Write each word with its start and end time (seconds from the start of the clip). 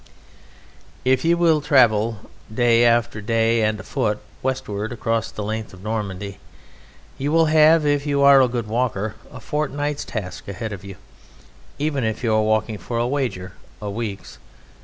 If 1.05 1.23
you 1.23 1.37
will 1.37 1.61
travel 1.61 2.21
day 2.51 2.83
after 2.85 3.21
day, 3.21 3.61
and 3.61 3.79
afoot, 3.79 4.17
westward 4.41 4.91
across 4.91 5.29
the 5.29 5.43
length 5.43 5.75
of 5.75 5.83
Normandy, 5.83 6.39
you 7.19 7.31
will 7.31 7.45
have, 7.53 7.85
if 7.85 8.07
you 8.07 8.23
are 8.23 8.41
a 8.41 8.47
good 8.47 8.65
walker, 8.65 9.13
a 9.31 9.39
fortnight's 9.39 10.03
task 10.03 10.47
ahead 10.47 10.73
of 10.73 10.83
you; 10.83 10.95
even 11.77 12.03
if 12.03 12.23
you 12.23 12.33
are 12.33 12.41
walking 12.41 12.79
for 12.79 12.97
a 12.97 13.05
wager, 13.07 13.51
a 13.79 13.91
week's. 13.91 14.39